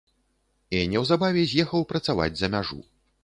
І 0.77 0.79
неўзабаве 0.93 1.43
з'ехаў 1.53 1.85
працаваць 1.91 2.33
за 2.39 2.51
мяжу. 2.57 2.81